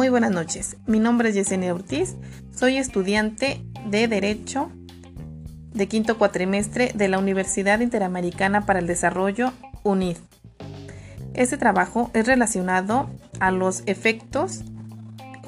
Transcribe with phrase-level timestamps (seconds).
[0.00, 0.78] Muy buenas noches.
[0.86, 2.16] Mi nombre es Yesenia Ortiz.
[2.56, 4.72] Soy estudiante de Derecho
[5.74, 9.52] de quinto cuatrimestre de la Universidad Interamericana para el Desarrollo,
[9.82, 10.16] UNID.
[11.34, 14.62] Este trabajo es relacionado a los efectos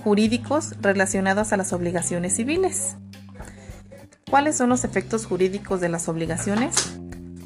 [0.05, 2.97] jurídicos relacionados a las obligaciones civiles.
[4.31, 6.99] ¿Cuáles son los efectos jurídicos de las obligaciones?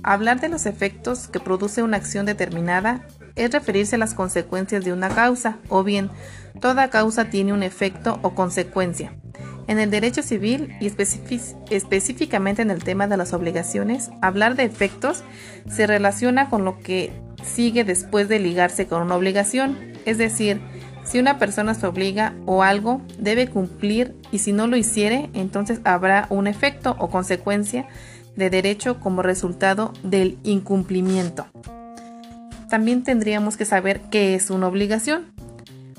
[0.03, 4.93] Hablar de los efectos que produce una acción determinada es referirse a las consecuencias de
[4.93, 6.11] una causa, o bien
[6.61, 9.15] toda causa tiene un efecto o consecuencia.
[9.69, 10.87] En el derecho civil y
[11.71, 15.23] específicamente en el tema de las obligaciones, hablar de efectos
[15.69, 17.13] se relaciona con lo que
[17.45, 20.61] sigue después de ligarse con una obligación, es decir,
[21.05, 25.81] si una persona se obliga o algo debe cumplir y si no lo hiciere, entonces
[25.85, 27.87] habrá un efecto o consecuencia
[28.35, 31.47] de derecho como resultado del incumplimiento
[32.69, 35.33] también tendríamos que saber qué es una obligación.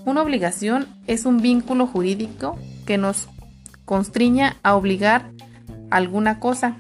[0.06, 3.28] Una obligación es un vínculo jurídico que nos
[3.86, 5.32] constriña a obligar
[5.90, 6.78] alguna cosa,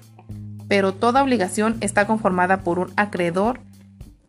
[0.67, 3.59] pero toda obligación está conformada por un acreedor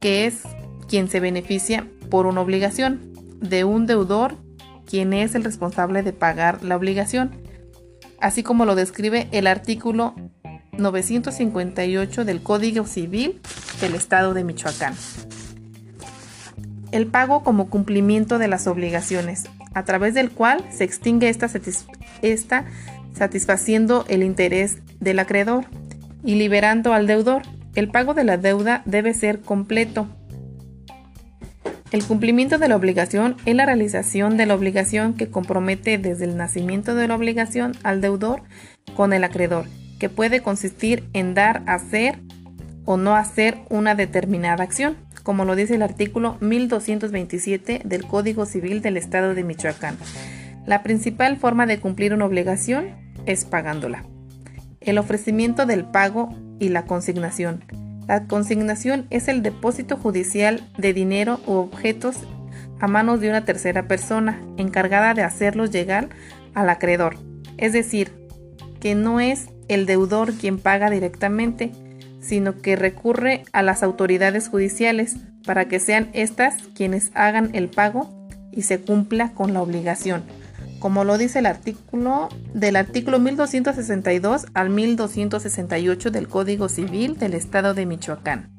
[0.00, 0.42] que es
[0.88, 3.00] quien se beneficia por una obligación,
[3.40, 4.36] de un deudor
[4.86, 7.30] quien es el responsable de pagar la obligación,
[8.20, 10.14] así como lo describe el artículo
[10.78, 13.40] 958 del Código Civil
[13.80, 14.94] del Estado de Michoacán.
[16.90, 19.44] El pago como cumplimiento de las obligaciones,
[19.74, 22.64] a través del cual se extingue esta,
[23.12, 25.66] satisfaciendo el interés del acreedor
[26.24, 27.42] y liberando al deudor.
[27.74, 30.08] El pago de la deuda debe ser completo.
[31.92, 36.36] El cumplimiento de la obligación es la realización de la obligación que compromete desde el
[36.36, 38.42] nacimiento de la obligación al deudor
[38.96, 39.66] con el acreedor,
[39.98, 42.18] que puede consistir en dar, hacer
[42.84, 44.96] o no hacer una determinada acción
[45.28, 49.98] como lo dice el artículo 1227 del Código Civil del Estado de Michoacán.
[50.64, 52.92] La principal forma de cumplir una obligación
[53.26, 54.06] es pagándola.
[54.80, 57.62] El ofrecimiento del pago y la consignación.
[58.06, 62.16] La consignación es el depósito judicial de dinero u objetos
[62.80, 66.08] a manos de una tercera persona encargada de hacerlos llegar
[66.54, 67.18] al acreedor.
[67.58, 68.14] Es decir,
[68.80, 71.72] que no es el deudor quien paga directamente,
[72.20, 78.28] sino que recurre a las autoridades judiciales para que sean éstas quienes hagan el pago
[78.52, 80.22] y se cumpla con la obligación,
[80.78, 87.74] como lo dice el artículo del artículo 1262 al 1268 del Código Civil del Estado
[87.74, 88.50] de Michoacán.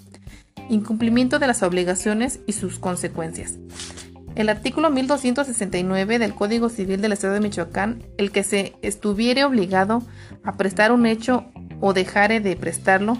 [0.69, 3.57] Incumplimiento de las obligaciones y sus consecuencias.
[4.35, 10.03] El artículo 1269 del Código Civil del Estado de Michoacán, el que se estuviere obligado
[10.43, 11.45] a prestar un hecho
[11.81, 13.17] o dejare de prestarlo,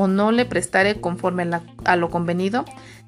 [0.00, 1.50] o no le prestare conforme
[1.84, 2.64] a, lo convenido,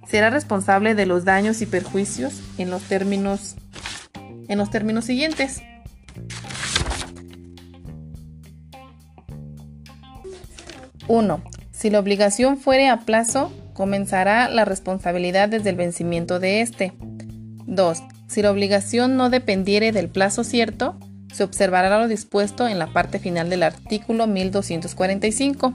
[0.08, 3.54] será responsable de los daños y perjuicios en los términos,
[4.48, 5.62] en los términos siguientes.
[11.06, 11.42] 1.
[11.70, 16.92] Si la obligación fuere a plazo, comenzará la responsabilidad desde el vencimiento de éste.
[17.66, 18.02] 2.
[18.26, 20.98] Si la obligación no dependiere del plazo cierto,
[21.32, 25.72] se observará lo dispuesto en la parte final del artículo 1245.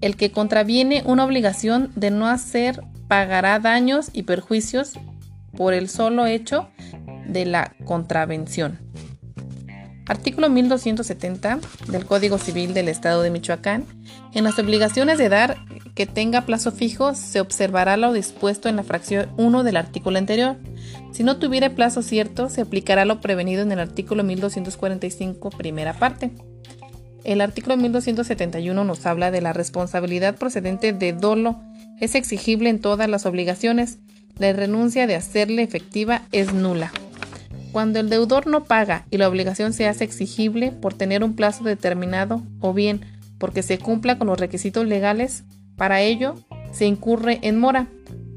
[0.00, 4.94] El que contraviene una obligación de no hacer pagará daños y perjuicios
[5.56, 6.68] por el solo hecho
[7.26, 8.78] de la contravención.
[10.08, 11.58] Artículo 1270
[11.88, 13.84] del Código Civil del Estado de Michoacán.
[14.34, 15.56] En las obligaciones de dar
[15.96, 20.56] que tenga plazo fijo se observará lo dispuesto en la fracción 1 del artículo anterior.
[21.12, 26.30] Si no tuviera plazo cierto, se aplicará lo prevenido en el artículo 1245, primera parte.
[27.26, 31.60] El artículo 1271 nos habla de la responsabilidad procedente de dolo.
[32.00, 33.98] Es exigible en todas las obligaciones.
[34.38, 36.92] La renuncia de hacerle efectiva es nula.
[37.72, 41.64] Cuando el deudor no paga y la obligación se hace exigible por tener un plazo
[41.64, 43.00] determinado o bien
[43.38, 45.42] porque se cumpla con los requisitos legales,
[45.74, 46.36] para ello
[46.70, 47.88] se incurre en mora,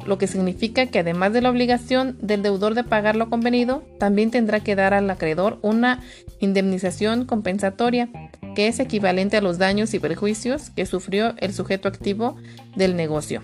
[0.08, 4.32] lo que significa que además de la obligación del deudor de pagar lo convenido, también
[4.32, 6.02] tendrá que dar al acreedor una
[6.40, 8.10] indemnización compensatoria
[8.56, 12.36] que es equivalente a los daños y perjuicios que sufrió el sujeto activo
[12.76, 13.42] del negocio.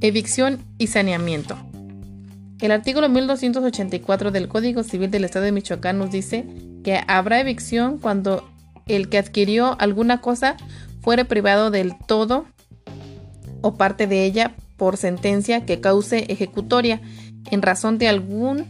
[0.00, 1.56] Evicción y saneamiento.
[2.60, 6.46] El artículo 1284 del Código Civil del Estado de Michoacán nos dice
[6.82, 8.48] que habrá evicción cuando
[8.86, 10.56] el que adquirió alguna cosa
[11.00, 12.46] fuere privado del todo
[13.60, 17.00] o parte de ella por sentencia que cause ejecutoria
[17.50, 18.66] en razón de algún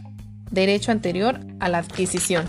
[0.51, 2.45] derecho anterior a la adquisición.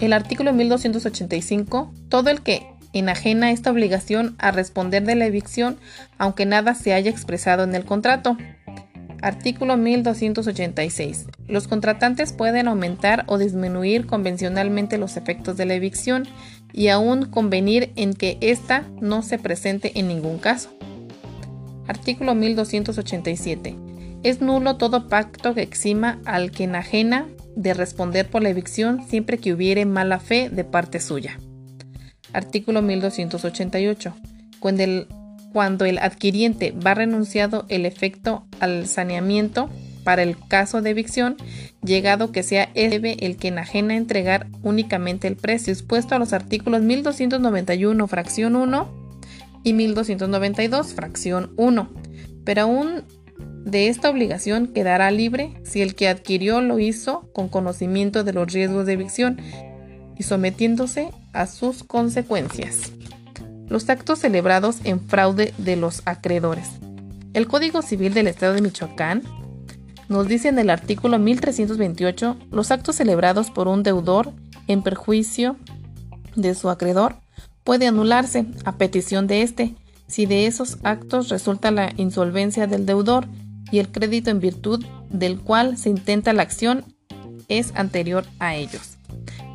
[0.00, 5.76] El artículo 1285, todo el que enajena esta obligación a responder de la evicción,
[6.18, 8.36] aunque nada se haya expresado en el contrato.
[9.20, 11.26] Artículo 1286.
[11.48, 16.28] Los contratantes pueden aumentar o disminuir convencionalmente los efectos de la evicción
[16.72, 20.70] y aún convenir en que ésta no se presente en ningún caso.
[21.88, 23.74] Artículo 1287.
[24.22, 27.26] Es nulo todo pacto que exima al que enajena
[27.58, 31.38] de responder por la evicción siempre que hubiere mala fe de parte suya.
[32.32, 34.14] Artículo 1288.
[34.60, 35.08] Cuando el
[35.52, 39.70] cuando el adquiriente va renunciado el efecto al saneamiento
[40.04, 41.36] para el caso de evicción,
[41.82, 46.82] llegado que sea debe el que enajena entregar únicamente el precio expuesto a los artículos
[46.82, 48.88] 1291 fracción 1
[49.64, 51.90] y 1292 fracción 1,
[52.44, 53.04] pero aún
[53.70, 58.50] de esta obligación quedará libre si el que adquirió lo hizo con conocimiento de los
[58.50, 59.38] riesgos de evicción
[60.16, 62.92] y sometiéndose a sus consecuencias
[63.68, 66.70] los actos celebrados en fraude de los acreedores.
[67.34, 69.22] El Código Civil del Estado de Michoacán
[70.08, 74.32] nos dice en el artículo 1328 los actos celebrados por un deudor
[74.68, 75.56] en perjuicio
[76.34, 77.16] de su acreedor
[77.62, 79.74] puede anularse a petición de éste
[80.06, 83.26] si de esos actos resulta la insolvencia del deudor
[83.70, 86.84] y el crédito en virtud del cual se intenta la acción
[87.48, 88.96] es anterior a ellos.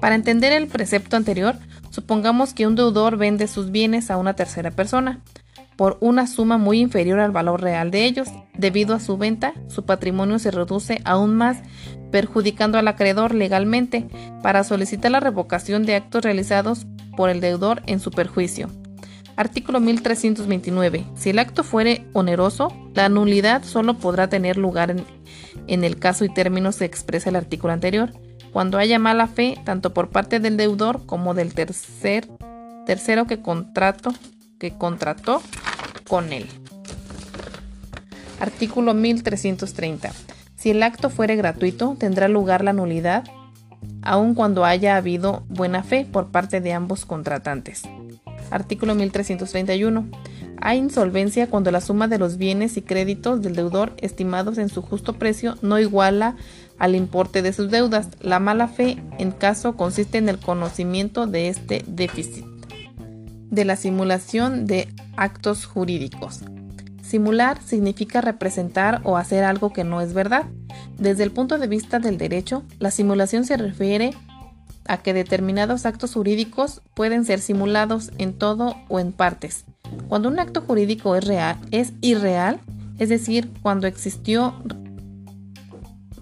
[0.02, 1.56] Para entender el precepto anterior,
[1.94, 5.22] Supongamos que un deudor vende sus bienes a una tercera persona
[5.76, 8.30] por una suma muy inferior al valor real de ellos.
[8.58, 11.62] Debido a su venta, su patrimonio se reduce aún más,
[12.12, 14.08] perjudicando al acreedor legalmente
[14.42, 18.70] para solicitar la revocación de actos realizados por el deudor en su perjuicio.
[19.36, 21.06] Artículo 1329.
[21.16, 24.96] Si el acto fuere oneroso, la nulidad solo podrá tener lugar
[25.68, 28.14] en, el caso y términos que expresa el artículo anterior
[28.52, 32.28] cuando haya mala fe tanto por parte del deudor como del tercer,
[32.86, 33.40] tercero que,
[34.60, 35.42] que contrató
[36.08, 36.48] con él.
[38.40, 40.12] Artículo 1330.
[40.56, 43.24] Si el acto fuere gratuito, tendrá lugar la nulidad,
[44.04, 47.84] aun cuando haya habido buena fe por parte de ambos contratantes.
[48.54, 50.06] Artículo 1331.
[50.62, 54.82] Hay insolvencia cuando la suma de los bienes y créditos del deudor estimados en su
[54.82, 56.36] justo precio no iguala
[56.78, 58.10] al importe de sus deudas.
[58.22, 62.46] La mala fe, en caso, consiste en el conocimiento de este déficit.
[63.50, 66.42] De la simulación de actos jurídicos.
[67.02, 70.46] Simular significa representar o hacer algo que no es verdad.
[70.98, 74.14] Desde el punto de vista del derecho, la simulación se refiere
[74.88, 79.66] a que determinados actos jurídicos pueden ser simulados en todo o en partes.
[80.08, 82.60] Cuando un acto jurídico es real, es irreal,
[83.00, 84.56] es decir, cuando existió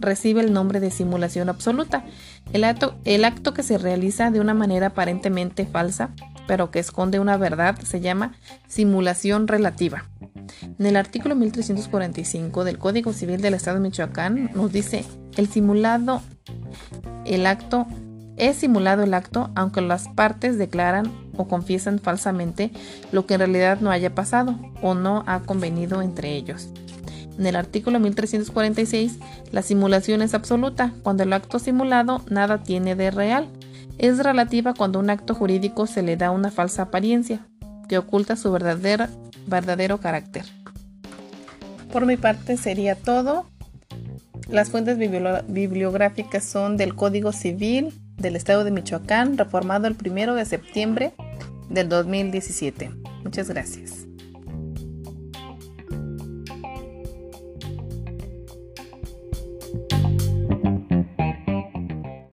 [0.02, 2.04] recibe el nombre de simulación absoluta.
[2.52, 6.10] El acto, que se realiza de una manera aparentemente falsa,
[6.48, 8.34] pero que esconde una verdad, se llama
[8.68, 10.06] simulación relativa.
[10.80, 15.06] En el artículo 1345 del Código Civil del Estado de Michoacán nos dice,
[15.38, 16.22] el simulado,
[17.26, 17.88] el acto,
[18.42, 22.72] es simulado el acto aunque las partes declaran o confiesan falsamente
[23.12, 26.70] lo que en realidad no haya pasado o no ha convenido entre ellos.
[27.38, 29.20] En el artículo 1346,
[29.52, 33.48] la simulación es absoluta cuando el acto simulado nada tiene de real.
[34.00, 37.46] Es relativa cuando un acto jurídico se le da una falsa apariencia,
[37.88, 39.06] que oculta su verdadero,
[39.46, 40.46] verdadero carácter.
[41.94, 43.46] Por mi parte sería todo.
[44.50, 50.46] Las fuentes bibliográficas son del Código Civil del Estado de Michoacán, reformado el 1 de
[50.46, 51.14] septiembre
[51.70, 52.92] del 2017.
[53.24, 54.11] Muchas gracias.